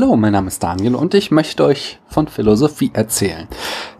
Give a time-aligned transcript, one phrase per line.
[0.00, 3.48] Hallo, mein Name ist Daniel und ich möchte euch von Philosophie erzählen.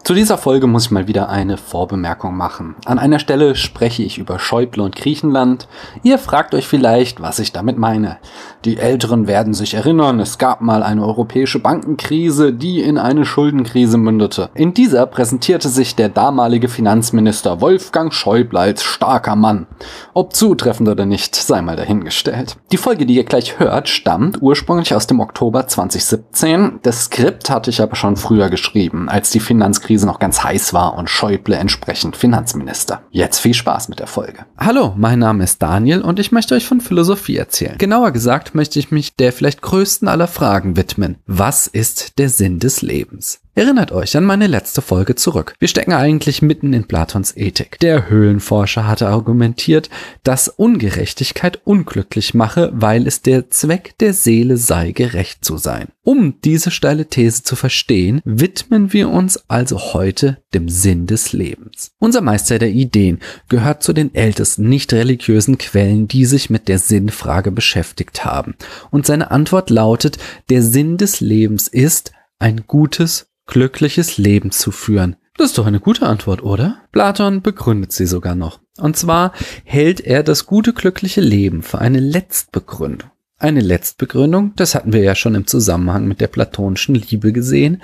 [0.09, 2.73] Zu dieser Folge muss ich mal wieder eine Vorbemerkung machen.
[2.85, 5.67] An einer Stelle spreche ich über Schäuble und Griechenland.
[6.01, 8.17] Ihr fragt euch vielleicht, was ich damit meine.
[8.65, 13.99] Die Älteren werden sich erinnern, es gab mal eine europäische Bankenkrise, die in eine Schuldenkrise
[13.99, 14.49] mündete.
[14.55, 19.67] In dieser präsentierte sich der damalige Finanzminister Wolfgang Schäuble als starker Mann.
[20.15, 22.57] Ob zutreffend oder nicht, sei mal dahingestellt.
[22.71, 26.79] Die Folge, die ihr gleich hört, stammt ursprünglich aus dem Oktober 2017.
[26.81, 30.73] Das Skript hatte ich aber schon früher geschrieben, als die Finanzkrise Finanzkrise noch ganz heiß
[30.73, 33.01] war und Schäuble entsprechend Finanzminister.
[33.11, 34.45] Jetzt viel Spaß mit der Folge.
[34.57, 37.77] Hallo, mein Name ist Daniel und ich möchte euch von Philosophie erzählen.
[37.77, 41.17] Genauer gesagt möchte ich mich der vielleicht größten aller Fragen widmen.
[41.25, 43.41] Was ist der Sinn des Lebens?
[43.55, 45.53] Erinnert euch an meine letzte Folge zurück.
[45.59, 47.77] Wir stecken eigentlich mitten in Platons Ethik.
[47.79, 49.89] Der Höhlenforscher hatte argumentiert,
[50.23, 55.89] dass Ungerechtigkeit unglücklich mache, weil es der Zweck der Seele sei, gerecht zu sein.
[56.03, 61.91] Um diese steile These zu verstehen, widmen wir uns also heute dem Sinn des Lebens.
[61.99, 66.79] Unser Meister der Ideen gehört zu den ältesten nicht religiösen Quellen, die sich mit der
[66.79, 68.55] Sinnfrage beschäftigt haben.
[68.89, 70.17] Und seine Antwort lautet,
[70.49, 75.15] der Sinn des Lebens ist, ein gutes glückliches Leben zu führen.
[75.37, 76.83] Das ist doch eine gute Antwort, oder?
[76.91, 78.59] Platon begründet sie sogar noch.
[78.77, 79.33] Und zwar
[79.63, 83.09] hält er das gute glückliche Leben für eine Letztbegründung.
[83.37, 87.81] Eine Letztbegründung, das hatten wir ja schon im Zusammenhang mit der platonischen Liebe gesehen,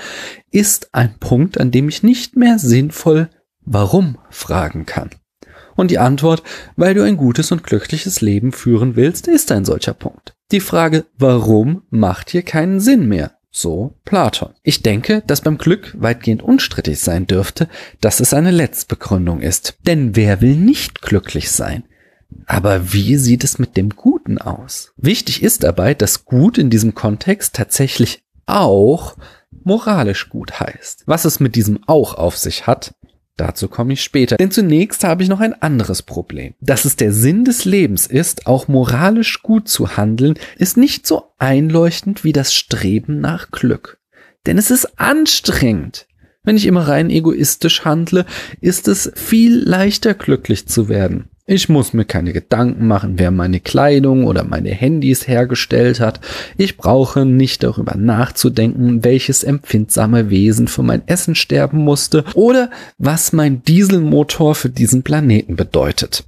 [0.51, 3.29] ist ein Punkt, an dem ich nicht mehr sinnvoll
[3.61, 5.09] warum fragen kann.
[5.75, 6.43] Und die Antwort,
[6.75, 10.35] weil du ein gutes und glückliches Leben führen willst, ist ein solcher Punkt.
[10.51, 13.34] Die Frage warum macht hier keinen Sinn mehr.
[13.57, 14.49] So Platon.
[14.63, 17.69] Ich denke, dass beim Glück weitgehend unstrittig sein dürfte,
[18.01, 19.77] dass es eine Letztbegründung ist.
[19.87, 21.85] Denn wer will nicht glücklich sein?
[22.47, 24.91] Aber wie sieht es mit dem Guten aus?
[24.97, 29.15] Wichtig ist dabei, dass Gut in diesem Kontext tatsächlich auch
[29.63, 31.03] moralisch gut heißt.
[31.05, 32.93] Was es mit diesem auch auf sich hat,
[33.37, 34.37] Dazu komme ich später.
[34.37, 36.53] Denn zunächst habe ich noch ein anderes Problem.
[36.61, 41.23] Dass es der Sinn des Lebens ist, auch moralisch gut zu handeln, ist nicht so
[41.37, 43.99] einleuchtend wie das Streben nach Glück.
[44.45, 46.07] Denn es ist anstrengend.
[46.43, 48.25] Wenn ich immer rein egoistisch handle,
[48.61, 51.29] ist es viel leichter glücklich zu werden.
[51.47, 56.19] Ich muss mir keine Gedanken machen, wer meine Kleidung oder meine Handys hergestellt hat.
[56.57, 63.31] Ich brauche nicht darüber nachzudenken, welches empfindsame Wesen für mein Essen sterben musste oder was
[63.31, 66.23] mein Dieselmotor für diesen Planeten bedeutet.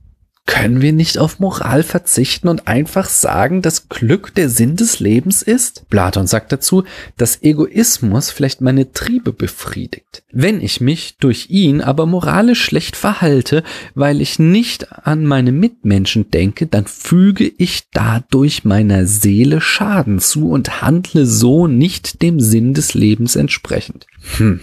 [0.47, 5.41] Können wir nicht auf Moral verzichten und einfach sagen, dass Glück der Sinn des Lebens
[5.41, 5.87] ist?
[5.89, 6.85] Platon sagt dazu,
[7.17, 10.23] dass Egoismus vielleicht meine Triebe befriedigt.
[10.31, 13.61] Wenn ich mich durch ihn aber moralisch schlecht verhalte,
[13.93, 20.49] weil ich nicht an meine Mitmenschen denke, dann füge ich dadurch meiner Seele Schaden zu
[20.49, 24.07] und handle so nicht dem Sinn des Lebens entsprechend.
[24.37, 24.61] Hm,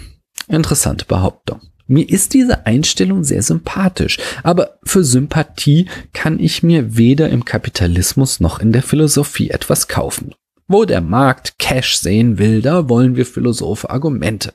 [0.48, 1.60] interessante Behauptung.
[1.86, 8.40] Mir ist diese Einstellung sehr sympathisch, aber für Sympathie kann ich mir weder im Kapitalismus
[8.40, 10.34] noch in der Philosophie etwas kaufen.
[10.66, 14.54] Wo der Markt Cash sehen will, da wollen wir Philosophe Argumente.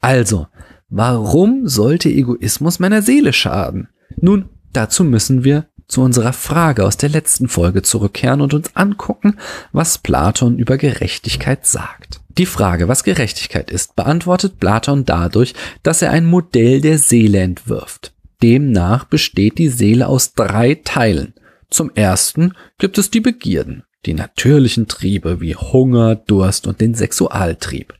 [0.00, 0.46] Also,
[0.90, 3.88] warum sollte Egoismus meiner Seele schaden?
[4.16, 9.38] Nun, dazu müssen wir zu unserer Frage aus der letzten Folge zurückkehren und uns angucken,
[9.72, 12.20] was Platon über Gerechtigkeit sagt.
[12.38, 18.14] Die Frage, was Gerechtigkeit ist, beantwortet Platon dadurch, dass er ein Modell der Seele entwirft.
[18.42, 21.34] Demnach besteht die Seele aus drei Teilen.
[21.68, 27.97] Zum ersten gibt es die Begierden, die natürlichen Triebe wie Hunger, Durst und den Sexualtrieb.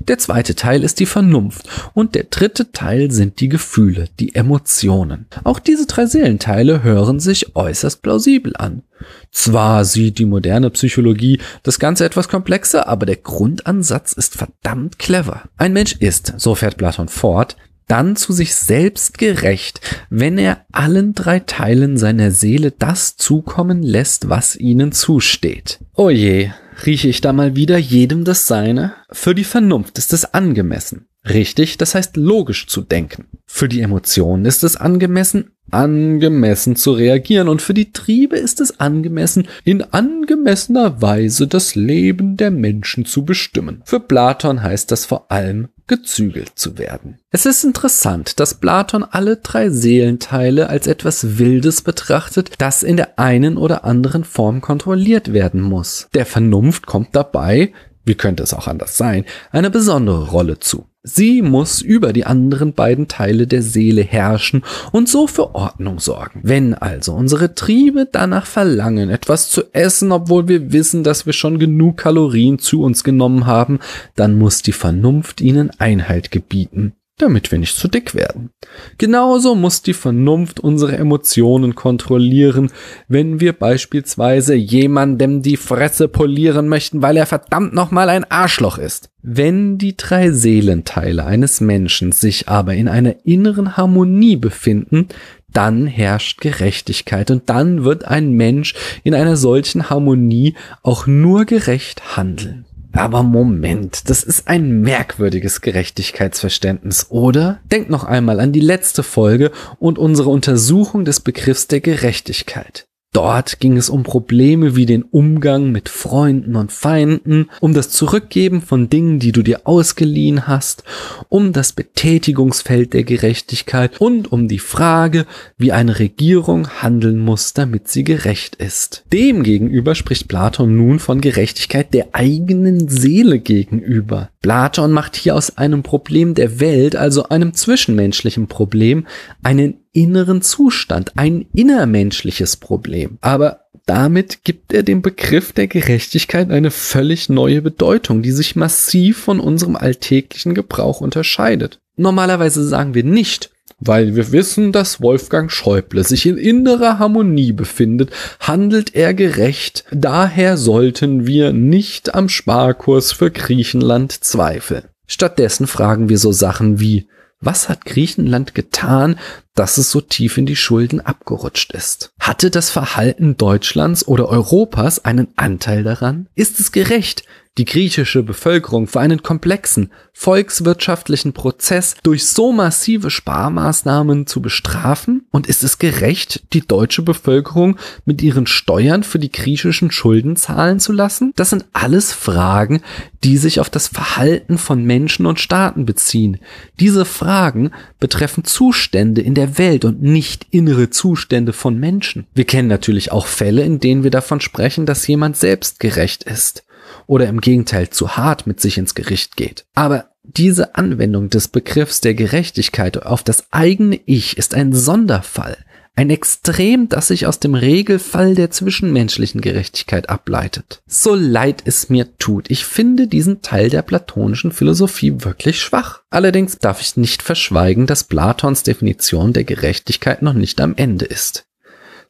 [0.00, 5.26] Der zweite Teil ist die Vernunft und der dritte Teil sind die Gefühle, die Emotionen.
[5.44, 8.82] Auch diese drei Seelenteile hören sich äußerst plausibel an.
[9.30, 15.44] Zwar sieht die moderne Psychologie das Ganze etwas komplexer, aber der Grundansatz ist verdammt clever.
[15.56, 17.56] Ein Mensch ist, so fährt Platon fort,
[17.90, 19.80] dann zu sich selbst gerecht,
[20.10, 25.80] wenn er allen drei Teilen seiner Seele das zukommen lässt, was ihnen zusteht.
[25.94, 26.54] Oje,
[26.86, 28.92] rieche ich da mal wieder jedem das Seine?
[29.10, 31.06] Für die Vernunft ist es angemessen.
[31.28, 33.26] Richtig, das heißt logisch zu denken.
[33.46, 38.80] Für die Emotionen ist es angemessen, angemessen zu reagieren und für die Triebe ist es
[38.80, 43.82] angemessen, in angemessener Weise das Leben der Menschen zu bestimmen.
[43.84, 47.18] Für Platon heißt das vor allem gezügelt zu werden.
[47.32, 53.18] Es ist interessant, dass Platon alle drei Seelenteile als etwas Wildes betrachtet, das in der
[53.18, 56.08] einen oder anderen Form kontrolliert werden muss.
[56.14, 57.72] Der Vernunft kommt dabei
[58.04, 60.86] wie könnte es auch anders sein, eine besondere Rolle zu.
[61.02, 64.62] Sie muss über die anderen beiden Teile der Seele herrschen
[64.92, 66.40] und so für Ordnung sorgen.
[66.42, 71.58] Wenn also unsere Triebe danach verlangen, etwas zu essen, obwohl wir wissen, dass wir schon
[71.58, 73.78] genug Kalorien zu uns genommen haben,
[74.14, 78.50] dann muss die Vernunft ihnen Einhalt gebieten damit wir nicht zu dick werden.
[78.98, 82.70] Genauso muss die Vernunft unsere Emotionen kontrollieren,
[83.08, 89.10] wenn wir beispielsweise jemandem die Fresse polieren möchten, weil er verdammt nochmal ein Arschloch ist.
[89.22, 95.08] Wenn die drei Seelenteile eines Menschen sich aber in einer inneren Harmonie befinden,
[95.52, 102.16] dann herrscht Gerechtigkeit und dann wird ein Mensch in einer solchen Harmonie auch nur gerecht
[102.16, 102.64] handeln.
[102.92, 107.60] Aber Moment, das ist ein merkwürdiges Gerechtigkeitsverständnis, oder?
[107.70, 112.89] Denkt noch einmal an die letzte Folge und unsere Untersuchung des Begriffs der Gerechtigkeit.
[113.12, 118.62] Dort ging es um Probleme wie den Umgang mit Freunden und Feinden, um das Zurückgeben
[118.62, 120.84] von Dingen, die du dir ausgeliehen hast,
[121.28, 125.26] um das Betätigungsfeld der Gerechtigkeit und um die Frage,
[125.58, 129.02] wie eine Regierung handeln muss, damit sie gerecht ist.
[129.12, 134.30] Demgegenüber spricht Platon nun von Gerechtigkeit der eigenen Seele gegenüber.
[134.40, 139.08] Platon macht hier aus einem Problem der Welt, also einem zwischenmenschlichen Problem,
[139.42, 143.18] einen inneren Zustand, ein innermenschliches Problem.
[143.20, 149.18] Aber damit gibt er dem Begriff der Gerechtigkeit eine völlig neue Bedeutung, die sich massiv
[149.18, 151.80] von unserem alltäglichen Gebrauch unterscheidet.
[151.96, 153.50] Normalerweise sagen wir nicht,
[153.80, 160.56] weil wir wissen, dass Wolfgang Schäuble sich in innerer Harmonie befindet, handelt er gerecht, daher
[160.56, 164.84] sollten wir nicht am Sparkurs für Griechenland zweifeln.
[165.06, 167.08] Stattdessen fragen wir so Sachen wie,
[167.40, 169.18] was hat Griechenland getan,
[169.54, 172.12] dass es so tief in die Schulden abgerutscht ist?
[172.20, 176.28] Hatte das Verhalten Deutschlands oder Europas einen Anteil daran?
[176.34, 177.24] Ist es gerecht,
[177.58, 185.26] die griechische Bevölkerung für einen komplexen volkswirtschaftlichen Prozess durch so massive Sparmaßnahmen zu bestrafen?
[185.30, 190.78] Und ist es gerecht, die deutsche Bevölkerung mit ihren Steuern für die griechischen Schulden zahlen
[190.78, 191.32] zu lassen?
[191.36, 192.82] Das sind alles Fragen,
[193.24, 196.38] die sich auf das Verhalten von Menschen und Staaten beziehen.
[196.78, 202.26] Diese Fragen betreffen Zustände in der Welt und nicht innere Zustände von Menschen.
[202.34, 206.64] Wir kennen natürlich auch Fälle, in denen wir davon sprechen, dass jemand selbst gerecht ist
[207.06, 209.64] oder im Gegenteil zu hart mit sich ins Gericht geht.
[209.74, 215.56] Aber diese Anwendung des Begriffs der Gerechtigkeit auf das eigene Ich ist ein Sonderfall,
[215.96, 220.82] ein Extrem, das sich aus dem Regelfall der zwischenmenschlichen Gerechtigkeit ableitet.
[220.86, 226.02] So leid es mir tut, ich finde diesen Teil der platonischen Philosophie wirklich schwach.
[226.10, 231.46] Allerdings darf ich nicht verschweigen, dass Platons Definition der Gerechtigkeit noch nicht am Ende ist.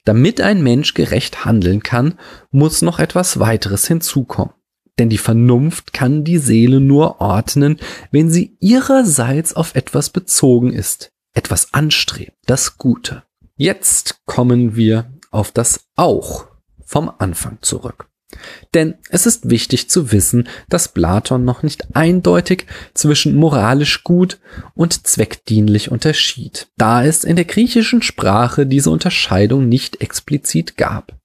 [0.04, 2.14] Damit ein Mensch gerecht handeln kann,
[2.50, 4.52] muss noch etwas weiteres hinzukommen
[5.00, 7.80] denn die Vernunft kann die Seele nur ordnen,
[8.10, 13.22] wenn sie ihrerseits auf etwas bezogen ist, etwas anstrebt, das Gute.
[13.56, 16.44] Jetzt kommen wir auf das Auch
[16.84, 18.08] vom Anfang zurück.
[18.74, 24.38] Denn es ist wichtig zu wissen, dass Platon noch nicht eindeutig zwischen moralisch gut
[24.74, 31.19] und zweckdienlich unterschied, da es in der griechischen Sprache diese Unterscheidung nicht explizit gab.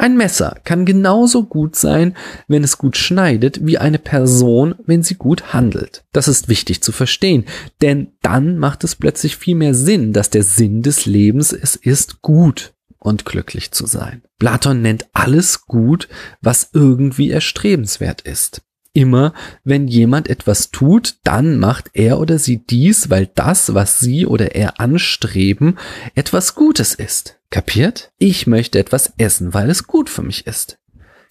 [0.00, 2.16] Ein Messer kann genauso gut sein,
[2.46, 6.04] wenn es gut schneidet, wie eine Person, wenn sie gut handelt.
[6.12, 7.44] Das ist wichtig zu verstehen,
[7.82, 12.22] denn dann macht es plötzlich viel mehr Sinn, dass der Sinn des Lebens es ist,
[12.22, 14.22] gut und glücklich zu sein.
[14.38, 16.08] Platon nennt alles gut,
[16.40, 18.62] was irgendwie erstrebenswert ist.
[18.92, 19.34] Immer
[19.64, 24.54] wenn jemand etwas tut, dann macht er oder sie dies, weil das, was sie oder
[24.54, 25.76] er anstreben,
[26.14, 27.37] etwas Gutes ist.
[27.50, 28.12] Kapiert?
[28.18, 30.78] Ich möchte etwas essen, weil es gut für mich ist.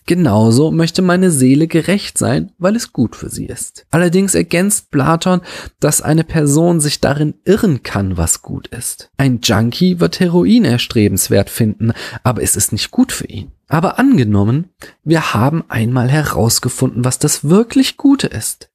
[0.07, 3.85] Genauso möchte meine Seele gerecht sein, weil es gut für sie ist.
[3.91, 5.41] Allerdings ergänzt Platon,
[5.81, 9.11] dass eine Person sich darin irren kann, was gut ist.
[9.17, 11.91] Ein Junkie wird Heroin erstrebenswert finden,
[12.23, 13.51] aber es ist nicht gut für ihn.
[13.67, 14.69] Aber angenommen,
[15.03, 18.69] wir haben einmal herausgefunden, was das wirklich Gute ist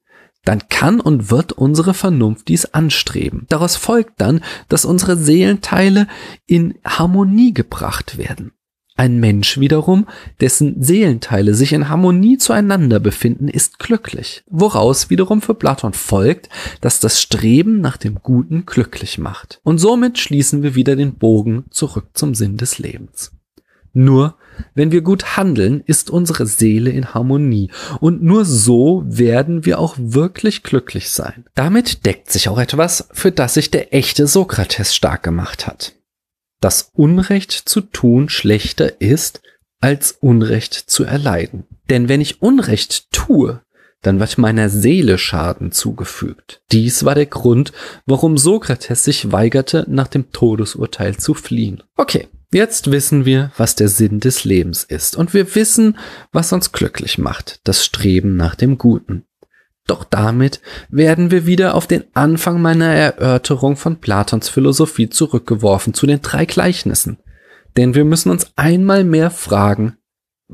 [0.45, 3.47] dann kann und wird unsere Vernunft dies anstreben.
[3.49, 6.09] Daraus folgt dann, dass unsere Seelenteile
[6.47, 8.53] in Harmonie gebracht werden.
[8.95, 10.07] Ein Mensch wiederum,
[10.41, 16.51] dessen Seelenteile sich in Harmonie zueinander befinden, ist glücklich, woraus wiederum für Platon folgt,
[16.83, 19.61] dass das Streben nach dem Guten glücklich macht.
[19.65, 23.33] Und somit schließen wir wieder den Bogen zurück zum Sinn des Lebens.
[23.93, 24.37] Nur
[24.75, 27.71] wenn wir gut handeln, ist unsere Seele in Harmonie
[28.01, 31.45] und nur so werden wir auch wirklich glücklich sein.
[31.55, 35.95] Damit deckt sich auch etwas, für das sich der echte Sokrates stark gemacht hat.
[36.61, 39.43] Das Unrecht zu tun schlechter ist,
[39.81, 41.65] als Unrecht zu erleiden.
[41.91, 43.63] Denn wenn ich Unrecht tue,
[44.01, 46.63] dann wird meiner Seele Schaden zugefügt.
[46.73, 47.73] Dies war der Grund,
[48.07, 51.83] warum Sokrates sich weigerte, nach dem Todesurteil zu fliehen.
[51.97, 55.99] Okay, jetzt wissen wir, was der Sinn des Lebens ist und wir wissen,
[56.33, 59.25] was uns glücklich macht, das Streben nach dem Guten.
[59.87, 66.07] Doch damit werden wir wieder auf den Anfang meiner Erörterung von Platons Philosophie zurückgeworfen zu
[66.07, 67.19] den drei Gleichnissen.
[67.77, 69.97] Denn wir müssen uns einmal mehr fragen,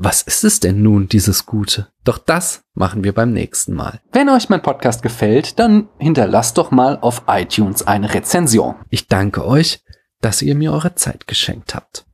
[0.01, 1.89] was ist es denn nun, dieses Gute?
[2.05, 3.99] Doch das machen wir beim nächsten Mal.
[4.13, 8.75] Wenn euch mein Podcast gefällt, dann hinterlasst doch mal auf iTunes eine Rezension.
[8.89, 9.83] Ich danke euch,
[10.21, 12.05] dass ihr mir eure Zeit geschenkt habt.